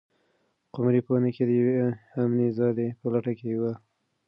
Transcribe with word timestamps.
قمري 0.73 1.01
په 1.05 1.09
ونې 1.13 1.31
کې 1.35 1.43
د 1.47 1.51
یوې 1.59 1.73
امنې 2.21 2.47
ځالۍ 2.57 2.87
په 2.99 3.05
لټه 3.13 3.33
کې 3.39 3.59
وه. 3.61 3.73